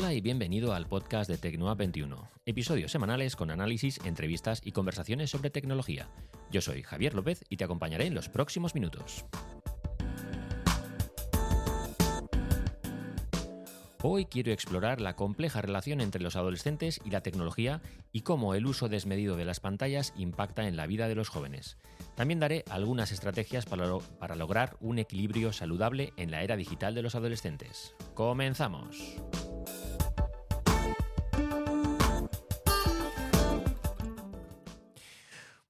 [0.00, 5.28] Hola y bienvenido al podcast de Tecnoa 21, episodios semanales con análisis, entrevistas y conversaciones
[5.28, 6.08] sobre tecnología.
[6.50, 9.26] Yo soy Javier López y te acompañaré en los próximos minutos.
[14.02, 18.64] Hoy quiero explorar la compleja relación entre los adolescentes y la tecnología y cómo el
[18.64, 21.76] uso desmedido de las pantallas impacta en la vida de los jóvenes.
[22.14, 27.02] También daré algunas estrategias para, para lograr un equilibrio saludable en la era digital de
[27.02, 27.94] los adolescentes.
[28.14, 29.20] ¡Comenzamos!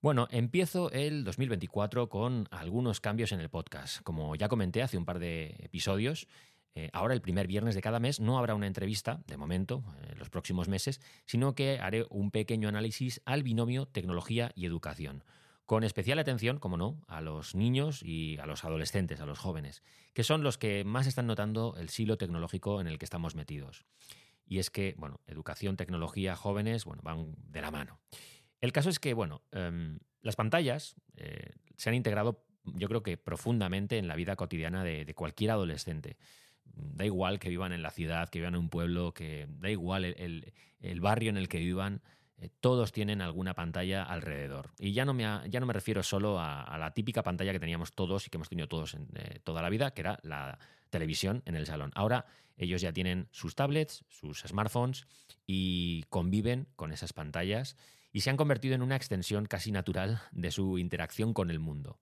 [0.03, 4.01] Bueno, empiezo el 2024 con algunos cambios en el podcast.
[4.03, 6.27] Como ya comenté hace un par de episodios,
[6.75, 10.19] eh, ahora el primer viernes de cada mes no habrá una entrevista, de momento, en
[10.19, 15.23] los próximos meses, sino que haré un pequeño análisis al binomio tecnología y educación,
[15.67, 19.83] con especial atención, como no, a los niños y a los adolescentes, a los jóvenes,
[20.15, 23.85] que son los que más están notando el silo tecnológico en el que estamos metidos.
[24.47, 28.01] Y es que, bueno, educación, tecnología, jóvenes, bueno, van de la mano.
[28.61, 33.17] El caso es que, bueno, em, las pantallas eh, se han integrado, yo creo que
[33.17, 36.17] profundamente en la vida cotidiana de, cualquier adolescente.
[36.65, 40.05] Da igual que vivan en la ciudad, que vivan en un pueblo, que da igual
[40.05, 42.03] el, barrio en el que vivan,
[42.39, 44.71] eh, todos tienen alguna pantalla alrededor.
[44.79, 48.31] Y ya no me, me refiero solo a, la típica pantalla que teníamos todos y
[48.31, 50.59] que hemos tenido todos en, eh, toda la vida, que era la
[50.91, 51.93] televisión en el salón.
[51.95, 52.27] Ahora
[52.57, 55.07] ellos ya tienen sus tablets, sus smartphones
[55.47, 57.77] y conviven con esas pantallas
[58.13, 61.99] y se han convertido en una extensión casi natural de su interacción con el mundo.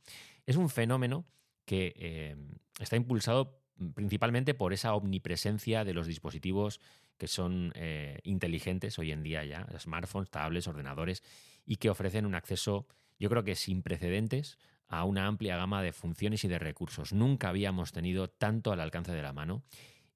[0.46, 1.26] Es un fenómeno
[1.64, 2.36] que eh,
[2.80, 3.60] está impulsado
[3.94, 6.80] principalmente por esa omnipresencia de los dispositivos
[7.16, 11.22] que son eh, inteligentes hoy en día ya, smartphones, tablets, ordenadores,
[11.66, 12.86] y que ofrecen un acceso,
[13.18, 17.12] yo creo que sin precedentes, a una amplia gama de funciones y de recursos.
[17.12, 19.62] Nunca habíamos tenido tanto al alcance de la mano.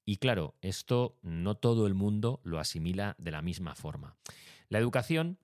[0.04, 4.16] Y claro, esto no todo el mundo lo asimila de la misma forma.
[4.68, 5.38] La educación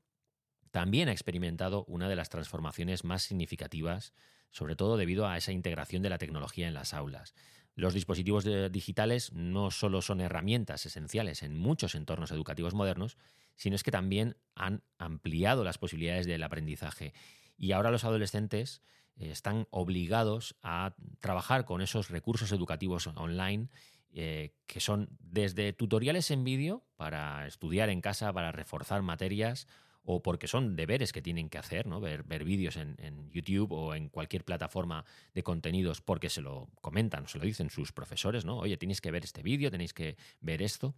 [0.70, 4.12] también ha experimentado una de las transformaciones más significativas,
[4.50, 7.34] sobre todo debido a esa integración de la tecnología en las aulas.
[7.74, 13.16] Los dispositivos digitales no solo son herramientas esenciales en muchos entornos educativos modernos,
[13.54, 17.12] sino es que también han ampliado las posibilidades del aprendizaje.
[17.56, 18.82] Y ahora los adolescentes
[19.16, 23.68] eh, están obligados a trabajar con esos recursos educativos online
[24.10, 29.68] eh, que son desde tutoriales en vídeo para estudiar en casa, para reforzar materias,
[30.10, 32.00] o porque son deberes que tienen que hacer, ¿no?
[32.00, 35.04] ver, vídeos en, YouTube o en cualquier plataforma
[35.34, 38.56] de contenidos porque se lo comentan, se lo dicen sus profesores, ¿no?
[38.56, 40.94] Oye, tenéis que ver este vídeo, tenéis que ver esto,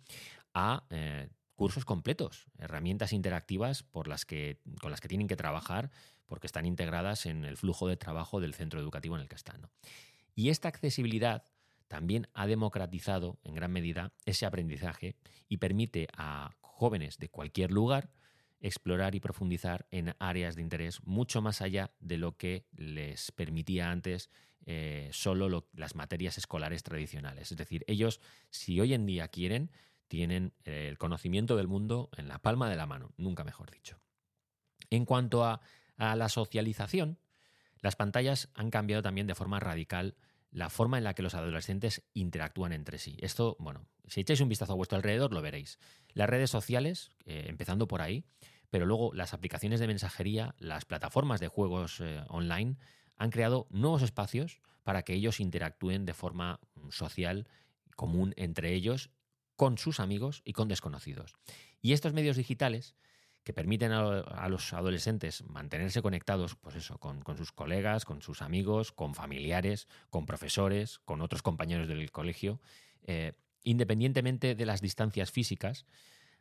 [0.54, 5.91] a eh, cursos completos, herramientas interactivas por las que, con las que tienen que trabajar
[6.27, 9.69] porque están integradas en el flujo de trabajo del centro educativo en el que están.
[10.37, 11.42] Y esta accesibilidad
[11.88, 15.16] también ha democratizado en gran medida ese aprendizaje
[15.48, 18.12] y permite a jóvenes de cualquier lugar
[18.60, 23.91] explorar y profundizar en áreas de interés mucho más allá de lo que les permitía
[23.91, 24.31] antes
[24.66, 27.50] eh, solo las materias escolares tradicionales.
[27.50, 29.71] Es decir, ellos, si hoy en día quieren,
[30.09, 33.98] tienen eh, el conocimiento del mundo en la palma de la mano, nunca mejor dicho.
[34.91, 35.62] En cuanto a,
[35.97, 37.19] a la socialización,
[37.81, 40.16] las pantallas han cambiado también de forma radical
[40.50, 43.16] la forma en la que los adolescentes interactúan entre sí.
[43.21, 45.78] Esto, bueno, si echáis un vistazo a vuestro alrededor lo veréis.
[46.13, 48.25] Las redes sociales, eh, empezando por ahí,
[48.71, 52.77] pero luego las aplicaciones de mensajería, las plataformas de juegos eh, online,
[53.16, 57.48] han creado nuevos espacios para que ellos interactúen de forma mm, social,
[57.97, 59.10] común entre ellos,
[59.57, 61.34] con sus amigos y con desconocidos.
[61.83, 62.97] Y estos medios digitales
[63.53, 69.15] permiten a, los adolescentes mantenerse conectados, pues eso, con, sus colegas, con sus amigos, con
[69.15, 72.61] familiares, con profesores, con otros compañeros del colegio,
[73.07, 73.33] eh,
[73.63, 75.87] independientemente de las distancias físicas,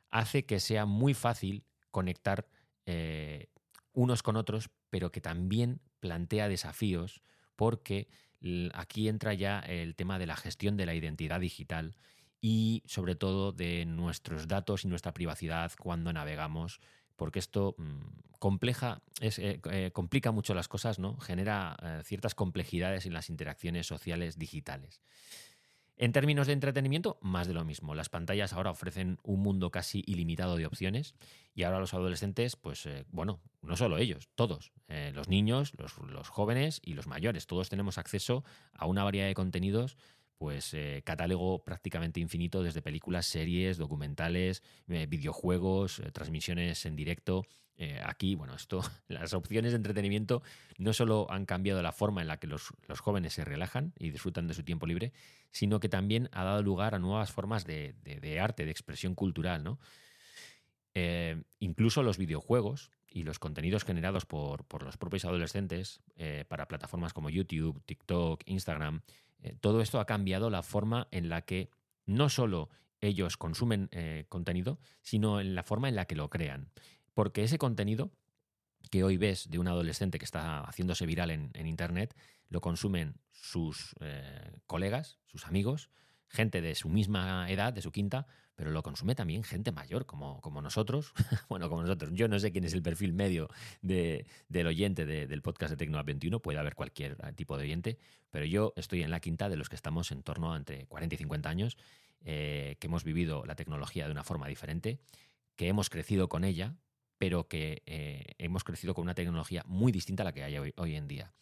[0.09, 2.47] hace que sea muy fácil conectar
[2.85, 3.47] eh,
[3.93, 7.21] unos con otros, pero que también plantea desafíos
[7.55, 8.07] porque
[8.73, 11.95] aquí entra ya el tema de la gestión de la identidad digital
[12.41, 16.79] y sobre todo de nuestros datos y nuestra privacidad cuando navegamos
[17.19, 21.17] porque esto mm, compleja, eh, eh, complica mucho las cosas, ¿no?
[21.17, 25.01] genera eh, ciertas complejidades en las interacciones sociales digitales.
[25.97, 27.93] En términos de entretenimiento, más de lo mismo.
[27.93, 31.13] Las pantallas ahora ofrecen un mundo casi ilimitado de opciones
[31.53, 36.79] y ahora los adolescentes, pues bueno, no solo ellos, todos, los niños, los, los, jóvenes
[36.85, 39.97] y los mayores, todos tenemos acceso a una variedad de contenidos
[40.39, 47.45] pues eh, catálogo prácticamente infinito desde películas, series, documentales, eh, videojuegos, eh, transmisiones en directo.
[48.03, 50.41] aquí, bueno, esto, las opciones de entretenimiento
[50.77, 54.47] no solo han cambiado la forma en la que los, jóvenes se relajan y disfrutan
[54.47, 55.11] de su tiempo libre,
[55.51, 57.93] sino que también ha dado lugar a nuevas formas de,
[58.41, 59.77] arte, de expresión cultural, ¿no?
[61.59, 66.01] incluso los videojuegos y los contenidos generados por, por los propios adolescentes
[66.49, 69.01] para plataformas como YouTube, TikTok, Instagram,
[69.41, 71.69] eh, todo esto ha cambiado la forma en la que
[72.05, 72.69] no solo
[73.01, 76.69] ellos consumen eh, contenido, sino en la forma en la que lo crean.
[77.13, 78.11] Porque ese contenido
[78.91, 82.15] que hoy ves de un adolescente que está haciéndose viral en, Internet,
[82.49, 85.89] lo consumen sus eh, colegas, sus amigos,
[86.29, 90.41] gente de su misma edad, de su quinta, pero lo consume también gente mayor, como,
[90.41, 91.13] como nosotros.
[91.49, 92.11] bueno, como nosotros.
[92.13, 93.49] Yo no sé quién es el perfil medio
[93.81, 97.97] del oyente del podcast de Tecnoa 21, puede haber cualquier tipo de oyente,
[98.29, 101.15] pero yo estoy en la quinta de los que estamos en torno a entre 40
[101.15, 101.77] y 50 años,
[102.25, 104.99] eh, que hemos vivido la tecnología de una forma diferente,
[105.55, 106.75] que hemos crecido con ella,
[107.17, 110.95] pero que eh, hemos crecido con una tecnología muy distinta a la que hay hoy
[110.95, 111.33] en día.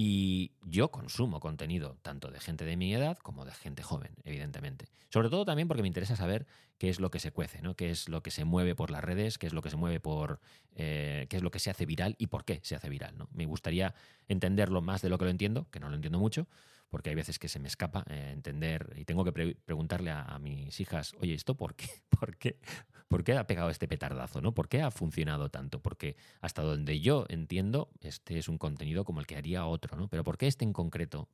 [0.00, 4.86] Y yo consumo contenido tanto de gente de mi edad como de gente joven, evidentemente.
[5.08, 6.46] Sobre todo también porque me interesa saber
[6.78, 7.74] qué es lo que se cuece, ¿no?
[7.74, 9.98] qué es lo que se mueve por las redes, qué es lo que se mueve
[9.98, 10.38] por.
[10.76, 13.18] Eh, qué es lo que se hace viral y por qué se hace viral.
[13.18, 13.28] ¿no?
[13.32, 13.92] Me gustaría
[14.28, 16.46] entenderlo más de lo que lo entiendo, que no lo entiendo mucho,
[16.90, 20.78] porque hay veces que se me escapa eh, entender y tengo que preguntarle a, mis
[20.78, 21.88] hijas, oye, ¿esto por qué?
[22.20, 22.60] ¿Por qué?
[23.08, 24.40] ¿Por qué ha pegado este petardazo?
[24.40, 24.52] ¿no?
[24.52, 25.80] ¿Por qué ha funcionado tanto?
[25.80, 30.08] Porque hasta donde yo entiendo, este es un contenido como el que haría otro, ¿no?
[30.08, 31.28] Pero ¿por qué este en concreto?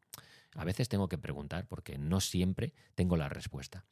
[0.55, 3.85] A veces tengo que preguntar porque no siempre tengo la respuesta.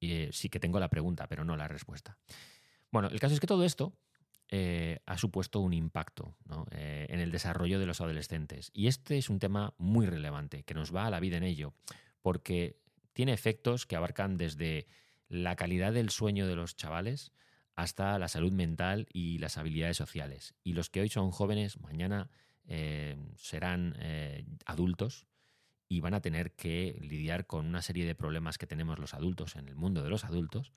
[0.00, 2.16] Y, eh, sí que tengo la pregunta, pero no la respuesta.
[2.90, 3.92] Bueno, el caso es que todo esto
[4.48, 6.34] eh, ha supuesto un impacto
[6.72, 8.70] eh, en el desarrollo de los adolescentes.
[8.74, 11.74] Y este es un tema muy relevante, que nos va a la vida en ello,
[12.20, 12.76] porque
[13.12, 14.86] tiene efectos que abarcan desde
[15.32, 17.32] la calidad del sueño de los chavales
[17.74, 20.54] hasta la salud mental y las habilidades sociales.
[20.62, 22.30] Y los que hoy son jóvenes, mañana
[22.68, 23.96] eh, serán
[24.66, 25.26] adultos
[25.88, 29.56] y van a tener que lidiar con una serie de problemas que tenemos los adultos
[29.56, 30.72] en el mundo de los adultos.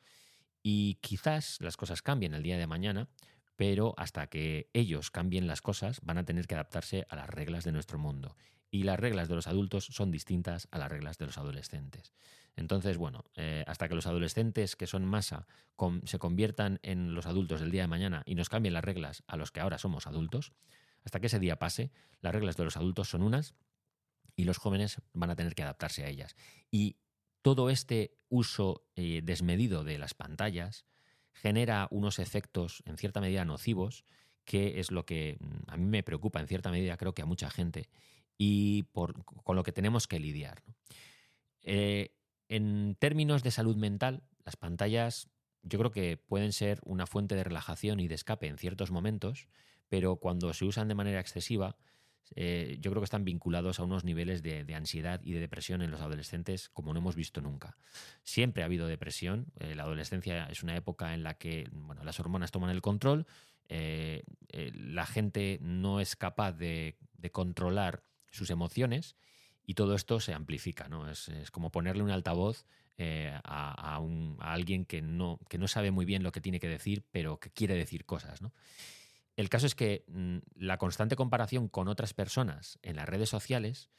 [0.63, 3.07] Y quizás las cosas cambien el día de mañana,
[3.55, 7.63] pero hasta que ellos cambien las cosas van a tener que adaptarse a las reglas
[7.63, 8.35] de nuestro mundo.
[8.71, 12.13] Y las reglas de los adultos son distintas a las reglas de los adolescentes.
[12.55, 15.47] Entonces, bueno, eh, hasta que los adolescentes que son masa
[16.05, 19.35] se conviertan en los adultos del día de mañana y nos cambien las reglas a
[19.35, 20.53] los que ahora somos adultos,
[21.03, 21.91] hasta que ese día pase,
[22.21, 23.55] las reglas de los adultos son unas
[24.35, 26.35] y los jóvenes van a tener que adaptarse a ellas.
[26.71, 26.97] Y
[27.41, 30.85] todo este uso eh, desmedido de las pantallas,
[31.33, 34.05] genera unos efectos en cierta medida nocivos,
[34.45, 37.25] que es lo que mm, a mí me preocupa en cierta medida, creo que a
[37.25, 37.89] mucha gente,
[38.37, 40.63] y por, con lo que tenemos que lidiar.
[41.61, 42.15] Eh,
[42.49, 45.29] en términos de salud mental, las pantallas
[45.63, 49.47] yo creo que pueden ser una fuente de relajación y de escape en ciertos momentos,
[49.89, 51.75] pero cuando se usan de manera excesiva,
[52.35, 55.91] eh, yo creo que están vinculados a unos niveles de, ansiedad y de depresión en
[55.91, 57.77] los adolescentes como no hemos visto nunca.
[58.23, 59.47] Siempre ha habido depresión.
[59.59, 63.25] Eh, la adolescencia es una época en la que bueno, las hormonas toman el control,
[63.67, 66.97] eh, la gente no es capaz de,
[67.31, 69.15] controlar sus emociones
[69.65, 70.87] y todo esto se amplifica.
[70.87, 71.09] ¿no?
[71.09, 72.65] Es, como ponerle un altavoz
[72.97, 77.03] a, a, alguien que no, que no sabe muy bien lo que tiene que decir,
[77.11, 78.41] pero que quiere decir cosas.
[78.41, 78.53] ¿no?
[79.35, 83.89] El caso es que mm, la constante comparación con otras personas en las redes sociales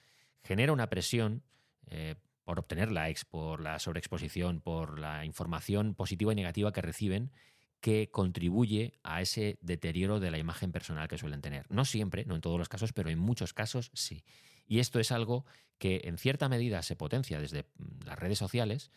[0.42, 1.42] genera una presión
[1.88, 7.32] eh, por obtener likes, por la sobreexposición, por la información positiva y negativa que reciben,
[7.80, 11.66] que contribuye a ese deterioro de la imagen personal que suelen tener.
[11.70, 14.24] No siempre, no en todos los casos, pero en muchos casos sí.
[14.66, 15.44] Y esto es algo
[15.78, 18.90] que en cierta medida se potencia desde mm, las redes sociales,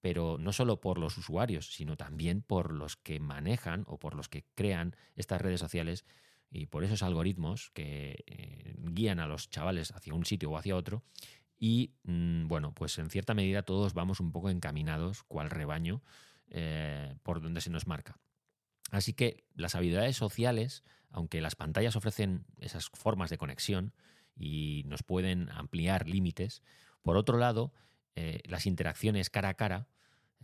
[0.00, 4.28] pero no solo por los usuarios, sino también por los que manejan o por los
[4.28, 6.04] que crean estas redes sociales
[6.50, 10.76] y por esos algoritmos que eh, guían a los chavales hacia un sitio o hacia
[10.76, 11.02] otro.
[11.58, 16.02] Y mm, bueno, pues en cierta medida todos vamos un poco encaminados, cual rebaño,
[16.48, 18.18] eh, por donde se nos marca.
[18.90, 23.92] Así que las habilidades sociales, aunque las pantallas ofrecen esas formas de conexión
[24.36, 26.62] y nos pueden ampliar límites,
[27.02, 27.72] por otro lado,
[28.14, 29.88] eh, las interacciones cara a cara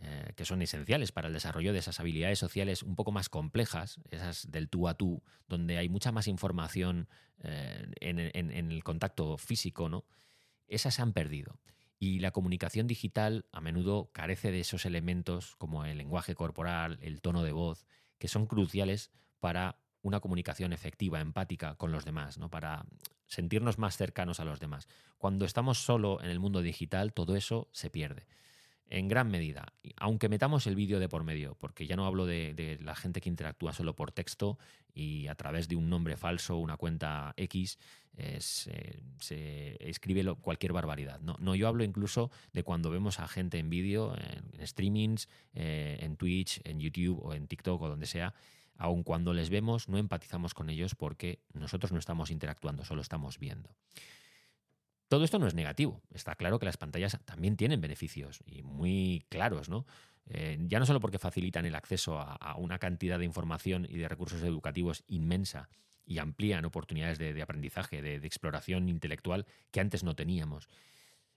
[0.01, 3.99] eh, que son esenciales para el desarrollo de esas habilidades sociales un poco más complejas,
[4.09, 7.07] esas del tú a tú, donde hay mucha más información
[7.43, 10.05] eh, en, en, el contacto físico, ¿no?
[10.67, 11.59] Esas se han perdido.
[11.99, 17.21] Y la comunicación digital a menudo carece de esos elementos como el lenguaje corporal, el
[17.21, 17.85] tono de voz,
[18.17, 22.49] que son cruciales para una comunicación efectiva, empática con los demás, ¿no?
[22.49, 22.85] para
[23.25, 24.87] sentirnos más cercanos a los demás.
[25.17, 28.27] Cuando estamos solo en el mundo digital, todo eso se pierde
[28.93, 32.77] en gran medida, aunque metamos el vídeo de por medio, porque ya no hablo de,
[32.81, 34.59] la gente que interactúa solo por texto
[34.93, 37.79] y a través de un nombre falso, una cuenta X,
[38.17, 41.19] eh, se, escribe cualquier barbaridad.
[41.21, 45.97] No, no, yo hablo incluso de cuando vemos a gente en vídeo, en, streamings, eh,
[46.01, 48.35] en Twitch, en YouTube o en TikTok o donde sea,
[48.83, 53.39] aun cuando les vemos, no empatizamos con ellos porque nosotros no estamos interactuando, solo estamos
[53.39, 53.73] viendo.
[55.07, 56.01] Todo esto no es negativo.
[56.13, 59.85] Está claro que las pantallas también tienen beneficios y muy claros, ¿no?
[60.25, 64.09] Eh, ya no solo porque facilitan el acceso a, una cantidad de información y de
[64.09, 65.69] recursos educativos inmensa
[66.05, 70.67] y amplían oportunidades de, aprendizaje, de, exploración intelectual que antes no teníamos.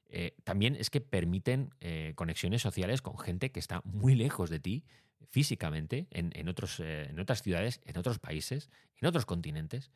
[0.08, 4.60] Eh, también es que permiten eh, conexiones sociales con gente que está muy lejos de
[4.60, 4.84] ti
[5.28, 8.70] físicamente, en, otros, en otras ciudades, en otros países,
[9.00, 9.90] en otros continentes.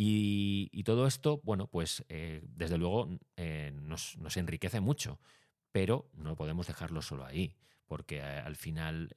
[0.00, 5.18] Y, todo esto, bueno, pues eh, desde luego eh, nos, enriquece mucho,
[5.72, 9.12] pero no podemos dejarlo solo ahí, porque eh, al final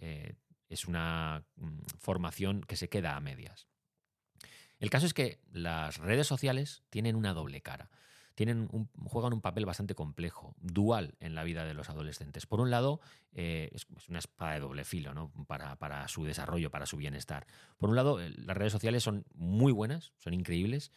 [0.68, 3.68] es una mm, formación que se queda a medias.
[4.80, 7.92] El caso es que las redes sociales tienen una doble cara
[8.36, 8.70] tienen
[9.06, 12.46] juegan un papel bastante complejo, dual en la vida de los adolescentes.
[12.46, 13.02] Por un lado,
[13.34, 15.32] eh, es, una espada de doble filo ¿no?
[15.48, 17.46] para, su desarrollo, para su bienestar.
[17.78, 20.92] Por un lado, las redes sociales son muy buenas, son increíbles.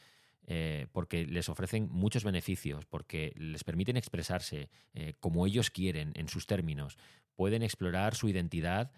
[0.47, 6.29] Eh, porque les ofrecen muchos beneficios, porque les permiten expresarse eh, como ellos quieren, en
[6.29, 6.99] sus términos.
[7.35, 8.93] Pueden explorar su identidad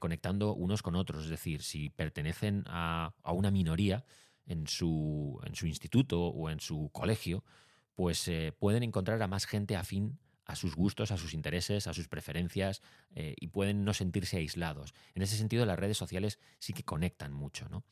[0.00, 1.24] conectando unos con otros.
[1.24, 4.06] Es decir, si pertenecen a, a una minoría
[4.46, 7.44] en su, en su instituto o en su colegio,
[7.96, 11.94] pues eh, pueden encontrar a más gente afín a sus gustos, a sus intereses, a
[11.94, 12.82] sus preferencias
[13.16, 14.94] eh, y pueden no sentirse aislados.
[15.14, 17.84] En ese sentido, las redes sociales sí que conectan mucho, ¿no?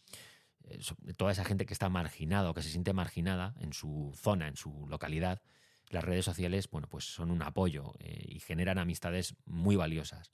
[0.68, 0.78] Eh,
[1.16, 4.56] toda esa gente que está marginada o que se siente marginada en su zona, en
[4.56, 5.42] su localidad,
[5.88, 10.32] las redes sociales, bueno, pues son un apoyo y generan amistades muy valiosas.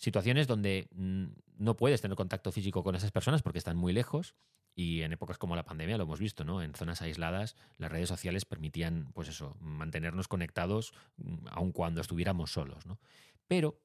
[0.00, 1.26] Situaciones donde mm,
[1.58, 4.34] no puedes tener contacto físico con esas personas porque están muy lejos
[4.74, 6.62] y en épocas como la pandemia lo hemos visto, ¿no?
[6.62, 12.50] En zonas aisladas las redes sociales permitían, pues eso, mantenernos conectados mm, aun cuando estuviéramos
[12.50, 12.98] solos, ¿no?
[13.46, 13.78] Pero,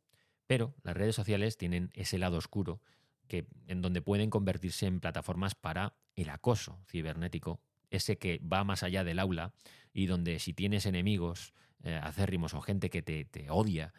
[0.48, 2.80] pero las redes sociales tienen ese lado oscuro
[3.28, 8.84] que, en donde pueden convertirse en plataformas para el acoso cibernético, ese que va más
[8.84, 9.54] allá del aula
[9.92, 11.54] y donde si tienes enemigos
[11.84, 13.94] eh, acérrimos o gente que te, te odia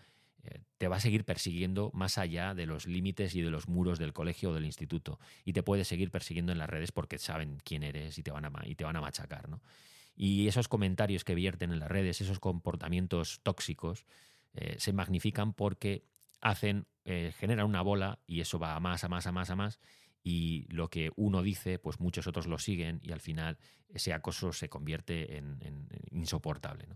[0.79, 4.13] te va a seguir persiguiendo más allá de los límites y de los muros del
[4.13, 5.19] colegio o del instituto.
[5.45, 8.45] Y te puede seguir persiguiendo en las redes porque saben quién eres y te van
[8.45, 9.49] a, y te van a machacar.
[9.49, 9.61] ¿no?
[10.17, 14.07] Y esos comentarios que vierten en las redes, esos comportamientos tóxicos,
[14.55, 16.05] eh, se magnifican porque
[16.41, 19.57] hacen, eh, generan una bola y eso va a más, a más, a más, a
[19.57, 19.79] más.
[20.29, 24.53] Y lo que uno dice, pues muchos otros lo siguen y al final ese acoso
[24.53, 26.89] se convierte en, insoportable.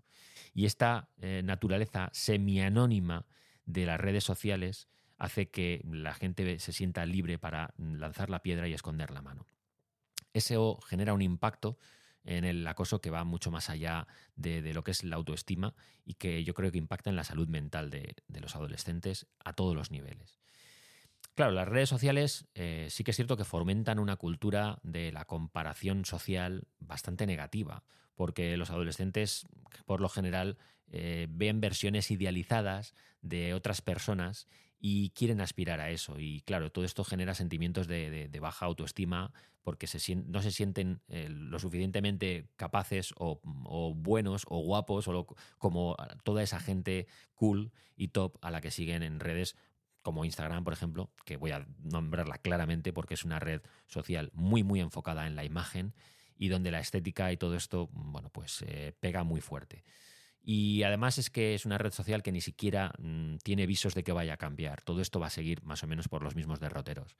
[0.52, 1.10] Y esta
[1.44, 3.26] naturaleza semianónima
[3.66, 8.66] de las redes sociales hace que la gente se sienta libre para lanzar la piedra
[8.66, 9.46] y esconder la mano.
[10.32, 11.78] Eso genera un impacto
[12.24, 14.06] en el acoso que va mucho más allá
[14.36, 17.48] de, lo que es la autoestima y que yo creo que impacta en la salud
[17.48, 20.40] mental de, los adolescentes a todos los niveles.
[21.40, 25.24] Claro, las redes sociales eh, sí que es cierto que fomentan una cultura de la
[25.24, 27.82] comparación social bastante negativa,
[28.14, 29.46] porque los adolescentes,
[29.86, 30.58] por lo general,
[30.90, 36.18] eh, ven versiones idealizadas de otras personas y quieren aspirar a eso.
[36.18, 39.32] Y claro, todo esto genera sentimientos de, baja autoestima
[39.62, 39.86] porque
[40.26, 43.40] no se sienten eh, lo suficientemente capaces o,
[43.94, 49.02] buenos o guapos o como toda esa gente cool y top a la que siguen
[49.02, 49.56] en redes
[50.02, 54.62] como Instagram, por ejemplo, que voy a nombrarla claramente porque es una red social muy,
[54.62, 55.94] muy enfocada en la imagen
[56.36, 59.84] y donde la estética y todo esto, bueno, pues eh, pega muy fuerte.
[60.42, 64.02] Y además es que es una red social que ni siquiera mm, tiene visos de
[64.02, 64.80] que vaya a cambiar.
[64.82, 67.16] Todo esto va a seguir más o menos por los mismos derroteros.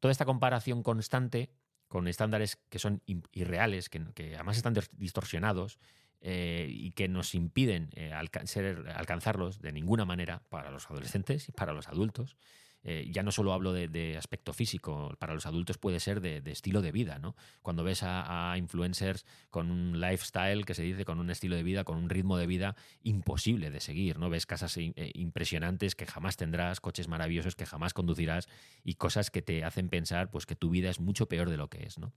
[0.00, 1.50] Toda esta comparación constante
[1.88, 4.00] con estándares que son irreales, que,
[4.34, 5.78] además están distorsionados
[6.22, 11.72] eh, y que nos impiden eh, alcanzarlos de ninguna manera para los adolescentes y para
[11.72, 12.36] los adultos,
[12.82, 16.82] eh, ya no solo hablo de, aspecto físico, para los adultos puede ser de, estilo
[16.82, 17.36] de vida, ¿no?
[17.62, 21.84] Cuando ves a, influencers con un lifestyle que se dice, con un estilo de vida,
[21.84, 24.30] con un ritmo de vida imposible de seguir, ¿no?
[24.30, 28.48] Ves casas eh, impresionantes que jamás tendrás, coches maravillosos que jamás conducirás
[28.82, 31.68] y cosas que te hacen pensar pues que tu vida es mucho peor de lo
[31.68, 32.12] que es, ¿no?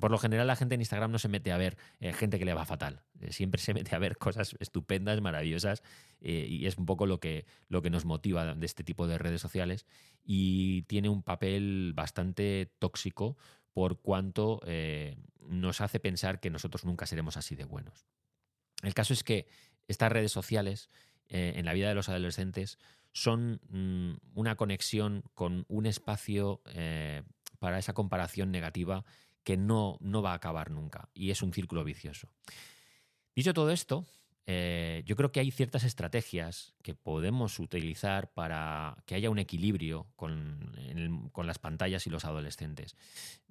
[0.00, 2.44] Por lo general la gente en Instagram no se mete a ver eh, gente que
[2.44, 5.82] le va fatal, siempre se mete a ver cosas estupendas, maravillosas
[6.20, 9.40] y es un poco lo que, lo que nos motiva de este tipo de redes
[9.40, 9.86] sociales
[10.24, 13.36] y tiene un papel bastante tóxico
[13.72, 18.06] por cuanto eh, nos hace pensar que nosotros nunca seremos así de buenos.
[18.82, 19.46] El caso es que
[19.86, 20.90] estas redes sociales
[21.28, 22.78] eh, en la vida de los adolescentes
[23.12, 27.22] son mm, una conexión con un espacio eh,
[27.58, 29.04] para esa comparación negativa
[29.44, 32.28] que no, no va a acabar nunca y es un círculo vicioso.
[33.34, 34.04] Dicho todo esto,
[34.50, 40.06] eh, yo creo que hay ciertas estrategias que podemos utilizar para que haya un equilibrio
[40.16, 40.72] con,
[41.44, 42.96] las pantallas y los adolescentes.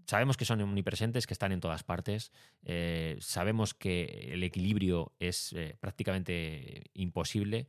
[0.08, 2.32] Sabemos que son omnipresentes, que están en todas partes.
[2.64, 7.68] Eh, sabemos que el equilibrio es eh, prácticamente imposible,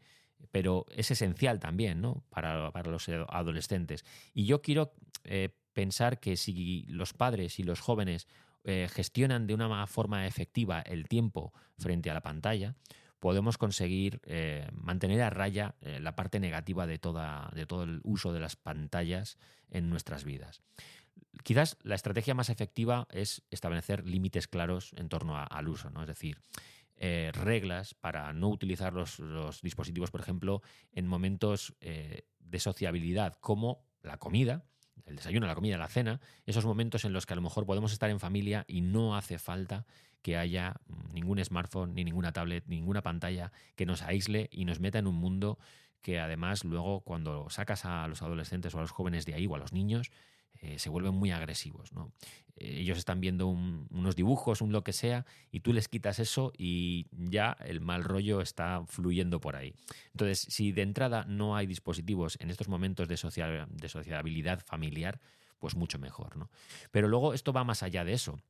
[0.50, 4.06] pero es esencial también para, para, los adolescentes.
[4.32, 4.94] Y yo quiero
[5.74, 8.26] pensar que si los padres y los jóvenes
[8.64, 12.74] gestionan de una forma efectiva el tiempo frente a la pantalla,
[13.20, 18.40] podemos conseguir eh, mantener a raya eh, la parte negativa de, todo el uso de
[18.40, 19.38] las pantallas
[19.70, 20.62] en nuestras vidas.
[21.42, 26.40] Quizás la estrategia más efectiva es establecer límites claros en torno al uso, es decir,
[26.96, 29.20] eh, reglas para no utilizar los,
[29.62, 34.64] dispositivos, por ejemplo, en momentos de sociabilidad como la comida,
[35.06, 37.92] el desayuno, la comida, la cena, esos momentos en los que a lo mejor podemos
[37.92, 39.86] estar en familia y no hace falta
[40.22, 40.80] que haya
[41.12, 45.16] ningún smartphone, ni ninguna tablet, ninguna pantalla que nos aísle y nos meta en un
[45.16, 45.58] mundo
[46.02, 49.54] que además luego cuando sacas a los adolescentes o a los jóvenes de ahí o
[49.54, 50.10] a los niños,
[50.60, 51.92] eh, se vuelven muy agresivos.
[51.92, 52.12] ¿no?
[52.56, 57.06] Ellos están viendo unos dibujos, un lo que sea, y tú les quitas eso y
[57.12, 59.74] ya el mal rollo está fluyendo por ahí.
[60.12, 65.20] Entonces, si de entrada no hay dispositivos en estos momentos de, de sociabilidad familiar,
[65.58, 66.36] pues mucho mejor.
[66.36, 66.50] ¿no?
[66.90, 68.40] Pero luego esto va más allá de eso.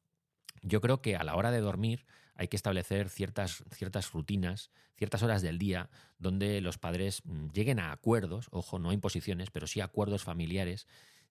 [0.63, 5.23] Yo creo que a la hora de dormir hay que establecer ciertas, ciertas rutinas, ciertas
[5.23, 9.81] horas del día donde los padres mm, lleguen a acuerdos, ojo, no imposiciones, pero sí
[9.81, 10.87] acuerdos familiares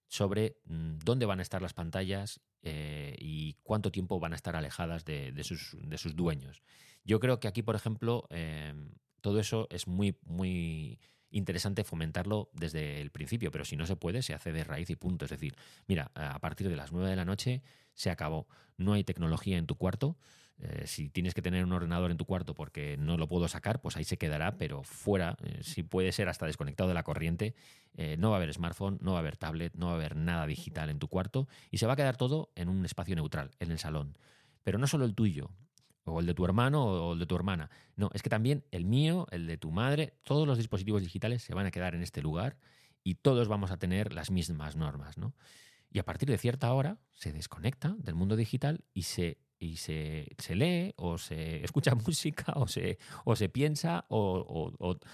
[0.07, 4.55] sobre mm, dónde van a estar las pantallas eh, y cuánto tiempo van a estar
[4.55, 6.61] alejadas de, sus, de, sus, dueños.
[7.05, 10.99] Yo creo que aquí, por ejemplo, em, todo eso es muy, muy
[11.31, 14.95] interesante fomentarlo desde el principio, pero si no se puede, se hace de raíz y
[14.95, 15.25] punto.
[15.25, 15.55] Es decir,
[15.87, 17.61] mira, a partir de las 9 de la noche
[17.93, 18.47] se acabó.
[18.77, 20.17] No hay tecnología en tu cuarto.
[20.59, 23.79] Eh, si tienes que tener un ordenador en tu cuarto porque no lo puedo sacar,
[23.79, 27.53] pues ahí se quedará, pero fuera, eh, si puede ser hasta desconectado de la corriente,
[27.95, 30.15] eh, no va a haber smartphone, no va a haber tablet, no va a haber
[30.15, 33.51] nada digital en tu cuarto y se va a quedar todo en un espacio neutral,
[33.59, 34.17] en el salón.
[34.63, 35.51] Pero no solo el tuyo,
[36.07, 37.69] o el de tu hermano o el de tu hermana.
[37.95, 41.53] No, es que también el mío, el de tu madre, todos los dispositivos digitales se
[41.53, 42.57] van a quedar en este lugar
[43.03, 45.33] y todos vamos a tener las mismas normas, ¿no?
[45.89, 50.27] Y a partir de cierta hora se desconecta del mundo digital y se, y se,
[50.49, 54.73] lee o se escucha música o se, o se piensa o,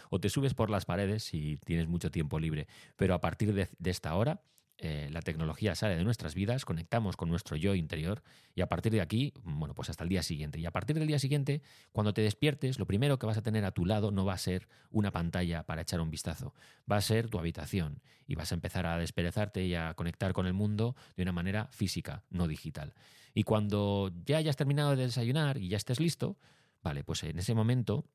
[0.10, 2.68] o, te subes por las paredes si tienes mucho tiempo libre.
[2.96, 4.42] Pero a partir de esta hora
[4.80, 8.24] eh, la tecnología sale de nuestras vidas, conectamos con nuestro yo interior
[8.56, 10.60] y a partir de aquí, bueno, pues hasta el día siguiente.
[10.60, 13.66] Y a partir del día siguiente, cuando te despiertes, lo primero que vas a tener
[13.66, 16.54] a tu lado no va a ser una pantalla para echar un vistazo,
[16.92, 20.48] va a ser tu habitación y vas a empezar a desperezarte y a conectar con
[20.48, 22.94] el mundo de una manera física, no digital.
[23.34, 26.38] Y cuando ya hayas terminado de desayunar y ya estés listo,
[26.82, 28.06] vale, pues en ese momento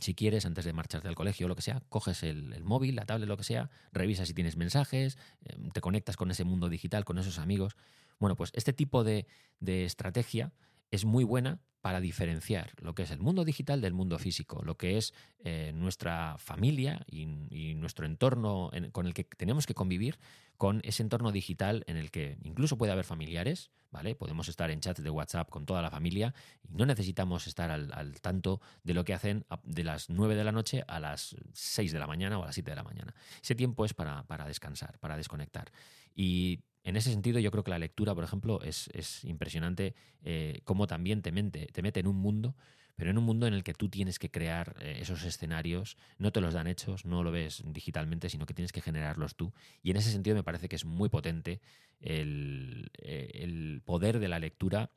[0.00, 3.06] si quieres, antes de marcharte al colegio o lo que sea, coges el, móvil, la
[3.06, 7.04] tablet, lo que sea, revisas si tienes mensajes, em, te conectas con ese mundo digital,
[7.04, 7.76] con esos amigos.
[8.18, 9.26] Bueno, pues este tipo de,
[9.60, 10.52] de estrategia
[10.90, 14.78] es muy buena para diferenciar lo que es el mundo digital del mundo físico, lo
[14.78, 17.26] que es eh, nuestra familia y,
[17.74, 20.18] nuestro entorno con el que tenemos que convivir,
[20.56, 24.14] con ese entorno digital en el que incluso puede haber familiares, ¿vale?
[24.14, 28.18] Podemos estar en chats de WhatsApp con toda la familia y no necesitamos estar al,
[28.22, 31.98] tanto de lo que hacen de las 9 de la noche a las 6 de
[31.98, 33.14] la mañana o a las 7 de la mañana.
[33.42, 35.70] Ese tiempo es para, para descansar, para desconectar.
[36.14, 40.86] Y en ese sentido, yo creo que la lectura, por ejemplo, es, impresionante eh, cómo
[40.86, 42.54] también te, te mete en un mundo,
[42.94, 46.30] pero en un mundo en el que tú tienes que crear eh, esos escenarios, no
[46.30, 49.54] te los dan hechos, no lo ves digitalmente, sino que tienes que generarlos tú.
[49.82, 51.62] Y en ese sentido me parece que es muy potente
[52.00, 54.90] el, eh, poder de la lectura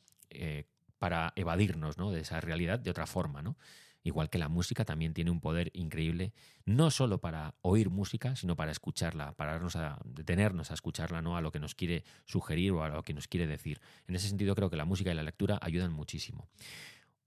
[0.99, 3.41] para evadirnos de esa realidad de otra forma.
[3.41, 3.55] ¿no?
[4.07, 6.33] Igual que la música también tiene un poder increíble,
[6.65, 11.37] no solo para oír música, sino para escucharla, para a, detenernos a escucharla, ¿no?
[11.37, 13.81] a lo que nos quiere sugerir o a lo que nos quiere decir.
[14.07, 16.47] En ese sentido creo que la música y la lectura ayudan muchísimo.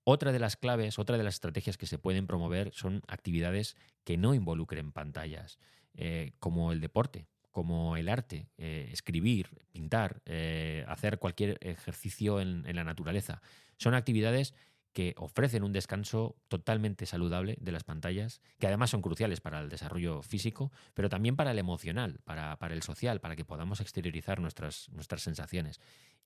[0.05, 4.17] Otra de las claves, otra de las estrategias que se pueden promover son actividades que
[4.17, 5.59] no involucren pantallas,
[5.95, 12.65] eh, como el deporte, como el arte, eh, escribir, pintar, eh, hacer cualquier ejercicio en,
[12.75, 13.43] la naturaleza.
[13.77, 14.55] Son actividades
[14.93, 19.69] que ofrecen un descanso totalmente saludable de las pantallas, que además son cruciales para el
[19.69, 24.41] desarrollo físico, pero también para el emocional, para, para el social, para que podamos exteriorizar
[24.41, 25.81] nuestras, nuestras sensaciones.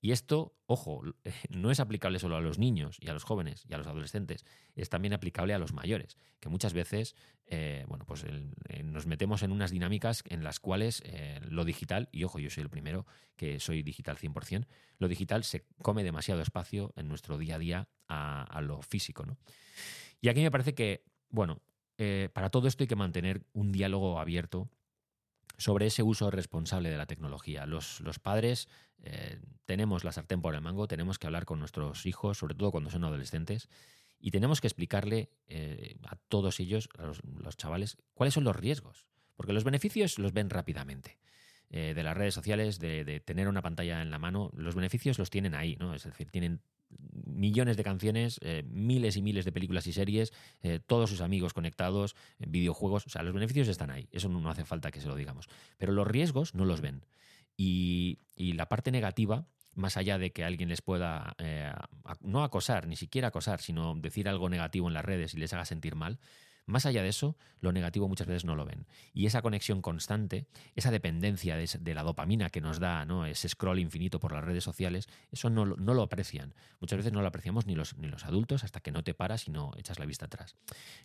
[0.05, 1.01] Y esto, ojo,
[1.49, 4.45] no es aplicable solo a los niños y a los jóvenes y a los adolescentes,
[4.75, 9.43] es también aplicable a los mayores, que muchas veces eh, bueno, pues eh, nos metemos
[9.43, 13.07] en unas dinámicas en las cuales eh, lo digital, y ojo, yo soy el primero
[13.35, 14.67] que soy digital 100%,
[14.99, 19.25] lo digital se come demasiado espacio en nuestro día a día a, lo físico.
[19.25, 19.39] ¿no?
[20.21, 21.63] Y aquí me parece que, bueno,
[22.35, 24.69] para todo esto hay que mantener un diálogo abierto
[25.57, 27.67] sobre ese uso responsable de la tecnología.
[27.67, 28.69] Los, los padres
[29.03, 32.71] eh, tenemos la sartén por el mango, tenemos que hablar con nuestros hijos, sobre todo
[32.71, 33.69] cuando son adolescentes,
[34.19, 39.07] y tenemos que explicarle eh, a todos ellos, a los, chavales, cuáles son los riesgos.
[39.37, 41.19] Porque los beneficios los ven rápidamente.
[41.71, 45.19] Eh, de las redes sociales, de, de, tener una pantalla en la mano, los beneficios
[45.19, 45.95] los tienen ahí, ¿no?
[45.95, 46.61] Es decir, tienen
[47.35, 51.53] millones de canciones, eh, miles y miles de películas y series, eh, todos sus amigos
[51.53, 55.09] conectados, eh, videojuegos, o sea, los beneficios están ahí, eso no, hace falta que se
[55.09, 57.05] lo digamos, pero los riesgos no los ven.
[57.57, 61.37] Y, la parte negativa, más allá de que alguien les pueda
[62.21, 65.65] no acosar, ni siquiera acosar, sino decir algo negativo en las redes y les haga
[65.65, 66.19] sentir mal,
[66.67, 68.87] más allá de eso, lo negativo muchas veces no lo ven.
[69.13, 73.27] Y esa conexión constante, esa dependencia de, la dopamina que nos da ¿no?
[73.27, 76.55] ese scroll infinito por las redes sociales, eso no, lo aprecian.
[76.81, 79.47] Muchas veces no lo apreciamos ni los, ni los adultos hasta que no te paras
[79.49, 80.57] y no echas la vista atrás.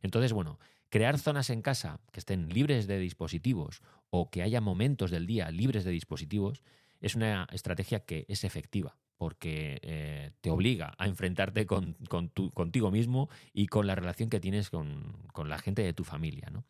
[0.02, 5.12] Entonces, bueno, crear zonas en casa que estén libres de dispositivos o que haya momentos
[5.12, 6.63] del día libres de dispositivos
[7.02, 11.97] es una estrategia que es efectiva porque eh, te obliga a enfrentarte con,
[12.53, 15.13] contigo mismo y con la relación que tienes con,
[15.45, 16.49] la gente de tu familia.
[16.49, 16.63] ¿no?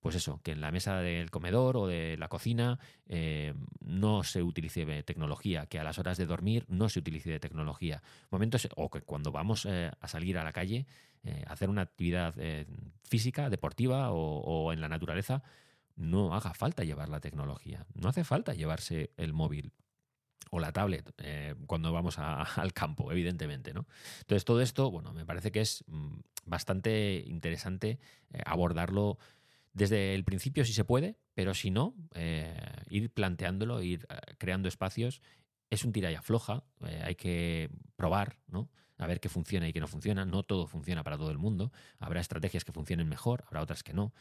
[0.00, 4.42] Pues eso, que en la mesa del comedor o de la cocina eh, no se
[4.42, 8.02] utilice tecnología, que a las horas de dormir no se utilice tecnología.
[8.30, 10.86] Momentos, o que cuando vamos eh, a salir a la calle,
[11.46, 12.34] hacer una actividad
[13.04, 15.44] física, deportiva o en la naturaleza,
[15.94, 17.86] no haga falta llevar la tecnología.
[17.94, 19.72] No hace falta llevarse el móvil
[20.54, 23.72] o la tablet eh, cuando vamos al campo, evidentemente.
[23.72, 23.86] ¿no?
[24.20, 27.98] Entonces, todo esto, bueno, me parece que es mm, bastante interesante
[28.32, 29.18] eh, abordarlo
[29.72, 32.54] desde el principio si se puede, pero si no, eh,
[32.90, 35.22] ir planteándolo, ir creando espacios.
[35.70, 36.64] Es un tira y afloja,
[37.02, 38.68] hay que probar, ¿no?
[38.98, 40.26] A ver qué funciona y qué no funciona.
[40.26, 41.72] No todo funciona para todo el mundo.
[41.98, 44.12] Habrá estrategias que funcionen mejor, habrá otras que no.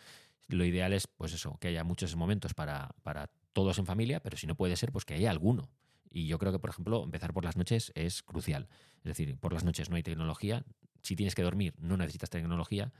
[0.48, 4.38] Lo ideal es, pues eso, que haya muchos momentos para, para todos en familia, pero
[4.38, 5.70] si no puede ser, pues que haya alguno
[6.12, 8.68] y yo creo que, por ejemplo, empezar por las noches es crucial.
[8.98, 10.64] Es decir, por las noches no hay tecnología.
[11.02, 12.92] Si tienes que dormir, no necesitas tecnología.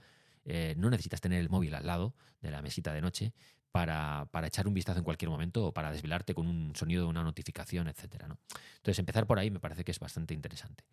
[0.44, 3.32] Eh, no necesitas tener el móvil al lado de la mesita de noche
[3.70, 7.22] para, echar un vistazo en cualquier momento o para desvelarte con un sonido de una
[7.22, 8.24] notificación, etc.
[8.28, 8.38] ¿no?
[8.76, 10.84] Entonces, empezar por ahí me parece que es bastante interesante.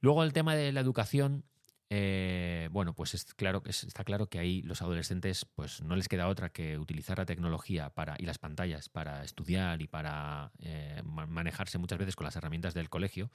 [0.00, 1.44] Luego, el tema de la educación.
[1.92, 6.28] Eh, bueno, pues es claro, está claro que ahí los adolescentes pues no les queda
[6.28, 11.76] otra que utilizar la tecnología para, y las pantallas para estudiar y para eh, manejarse
[11.76, 13.30] muchas veces con las herramientas del colegio.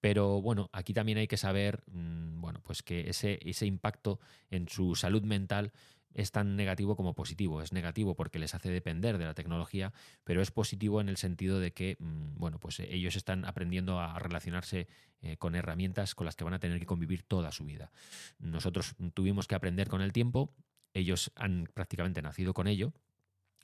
[0.00, 4.68] Pero bueno, aquí también hay que saber mm, bueno, pues que ese, ese impacto en
[4.68, 5.72] su salud mental
[6.14, 7.60] es tan negativo como positivo.
[7.60, 9.92] Es negativo porque les hace depender de la tecnología,
[10.24, 14.00] pero es positivo en el sentido de que, mm, bueno, pues eh, ellos están aprendiendo
[14.00, 14.88] a relacionarse
[15.20, 17.90] eh, con herramientas con las que van a tener que convivir toda su vida.
[18.38, 20.54] Nosotros tuvimos que aprender con el tiempo,
[20.94, 22.92] ellos han prácticamente nacido con ello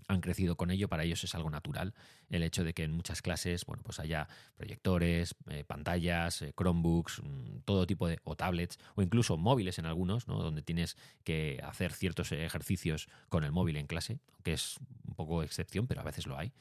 [0.09, 1.95] han crecido con ello, para ellos es algo natural
[2.31, 7.23] el hecho de que en muchas clases, bueno, pues haya proyectores, eh, pantallas, eh, Chromebooks,
[7.23, 10.43] mm, todo tipo de, o tablets, o incluso móviles en algunos, ¿no?
[10.43, 15.43] donde tienes que hacer ciertos ejercicios con el móvil en clase, que es un poco
[15.43, 16.53] excepción, pero a veces lo hay.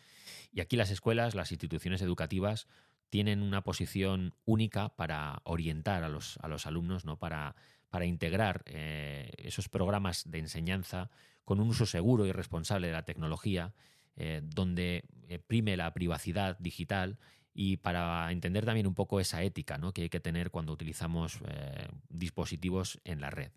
[0.51, 2.67] Y aquí las escuelas, las instituciones educativas
[3.09, 7.17] tienen una posición única para orientar a los, a los alumnos, ¿no?
[7.17, 7.55] para,
[7.89, 11.09] para integrar eh, esos programas de enseñanza
[11.49, 13.73] con un uso seguro y responsable de la tecnología,
[14.17, 17.17] eh, donde eh, prime la privacidad digital
[17.55, 21.87] y para entender también un poco esa ética que hay que tener cuando utilizamos eh,
[22.07, 23.49] dispositivos en la red.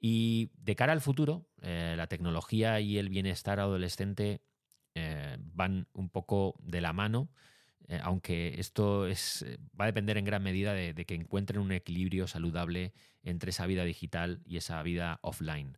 [0.00, 4.40] Y de cara al futuro, la tecnología y el bienestar adolescente
[5.52, 7.28] van un poco de la mano
[8.02, 9.44] aunque esto es,
[9.78, 12.92] va a depender en gran medida de, que encuentren un equilibrio saludable
[13.24, 15.76] entre esa vida digital y esa vida offline.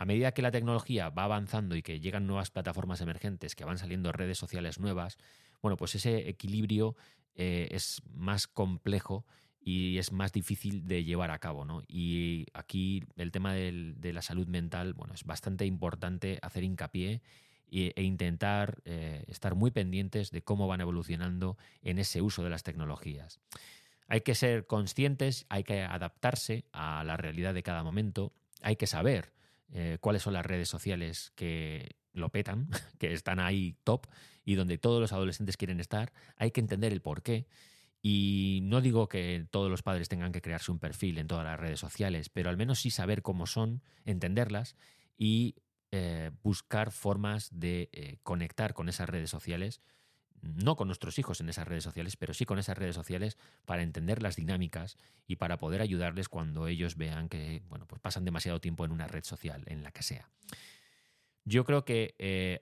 [0.00, 3.76] A medida que la tecnología va avanzando y que llegan nuevas plataformas emergentes, que van
[3.76, 5.18] saliendo redes sociales nuevas,
[5.60, 6.96] bueno, pues ese equilibrio
[7.34, 9.26] eh, es más complejo
[9.60, 11.66] y es más difícil de llevar a cabo.
[11.66, 11.82] ¿no?
[11.86, 17.20] Y aquí el tema de la salud mental, bueno, es bastante importante hacer hincapié
[17.70, 22.62] e intentar eh, estar muy pendientes de cómo van evolucionando en ese uso de las
[22.62, 23.38] tecnologías.
[24.08, 28.32] Hay que ser conscientes, hay que adaptarse a la realidad de cada momento,
[28.62, 29.38] hay que saber
[29.72, 34.06] eh, cuáles son las redes sociales que lo petan, que están ahí top
[34.44, 37.46] y donde todos los adolescentes quieren estar, hay que entender el por qué.
[38.02, 41.60] Y no digo que todos los padres tengan que crearse un perfil en todas las
[41.60, 44.74] redes sociales, pero al menos sí saber cómo son, entenderlas
[45.18, 45.56] y
[45.92, 49.82] eh, buscar formas de eh, conectar con esas redes sociales,
[50.42, 53.82] no con nuestros hijos en esas redes sociales, pero sí con esas redes sociales para
[53.82, 58.60] entender las dinámicas y para poder ayudarles cuando ellos vean que bueno, pues pasan demasiado
[58.60, 60.30] tiempo en una red social, en la que sea.
[61.44, 62.60] Yo creo que eh,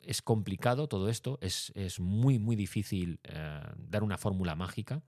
[0.00, 3.20] es complicado todo esto, es, muy, muy difícil
[3.76, 5.02] dar una fórmula mágica.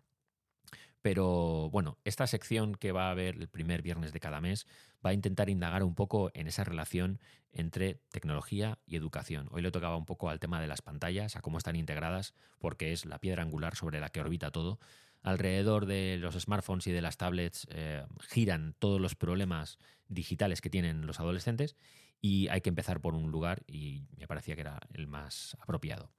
[1.03, 4.67] Pero bueno, esta sección que va a haber el primer viernes de cada mes
[5.05, 7.21] va a intentar indagar un poco en esa relación
[7.53, 9.49] entre tecnología y educación.
[9.51, 12.93] Hoy le tocaba un poco al tema de las pantallas, a cómo están integradas, porque
[12.93, 14.79] es la piedra angular sobre la que orbita todo.
[15.23, 19.79] Alrededor de los smartphones y de las tablets eh, giran todos los problemas
[20.09, 21.77] digitales que tienen los adolescentes
[22.21, 26.11] y hay que empezar por un lugar y me parecía que era el más apropiado.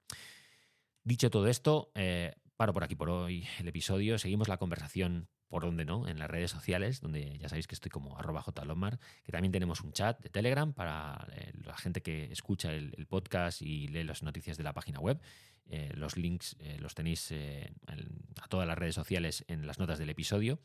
[1.04, 4.18] Dicho todo esto, eh, Paro por aquí por hoy el episodio.
[4.18, 7.88] Seguimos la conversación por donde no, en las redes sociales, donde ya sabéis que estoy
[7.88, 12.24] como arroba jlomar, que también tenemos un chat de Telegram para eh, la gente que
[12.32, 15.20] escucha el, podcast y lee las noticias de la página web.
[15.66, 20.10] Eh, los links eh, los tenéis a todas las redes sociales en las notas del
[20.10, 20.58] episodio.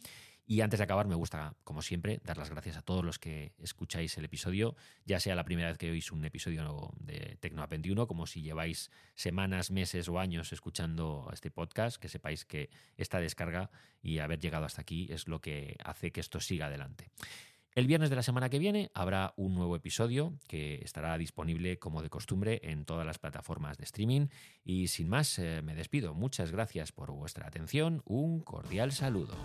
[0.45, 3.53] Y antes de acabar, me gusta, como siempre, dar las gracias a todos los que
[3.59, 4.75] escucháis el episodio,
[5.05, 8.91] ya sea la primera vez que oís un episodio de Tecnoa 21, como si lleváis
[9.15, 14.65] semanas, meses o años escuchando este podcast, que sepáis que esta descarga y haber llegado
[14.65, 17.09] hasta aquí es lo que hace que esto siga adelante.
[17.75, 22.03] El viernes de la semana que viene habrá un nuevo episodio que estará disponible como
[22.03, 24.27] de costumbre en todas las plataformas de streaming.
[24.63, 26.13] Y sin más, eh, me despido.
[26.13, 28.03] Muchas gracias por vuestra atención.
[28.05, 29.35] Un cordial saludo.